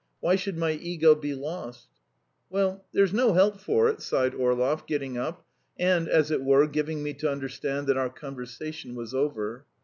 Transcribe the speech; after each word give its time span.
Why 0.19 0.35
should 0.35 0.57
my 0.57 0.71
ego 0.71 1.13
be 1.13 1.35
lost?" 1.35 1.87
"Well, 2.49 2.83
there's 2.91 3.13
no 3.13 3.33
help 3.33 3.59
for 3.59 3.87
it," 3.87 4.01
sighed 4.01 4.33
Orlov, 4.33 4.87
getting 4.87 5.15
up 5.15 5.45
and, 5.77 6.07
as 6.07 6.31
it 6.31 6.43
were, 6.43 6.65
giving 6.65 7.03
me 7.03 7.13
to 7.13 7.29
understand 7.29 7.85
that 7.85 7.97
our 7.97 8.09
conversation 8.09 8.95
was 8.95 9.13
over. 9.13 9.63